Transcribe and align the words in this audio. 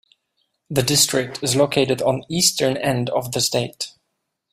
The 0.67 0.81
district 0.81 1.43
is 1.43 1.55
located 1.55 2.01
on 2.01 2.23
eastern 2.27 2.75
end 2.75 3.11
of 3.11 3.33
the 3.33 3.39
state. 3.39 3.91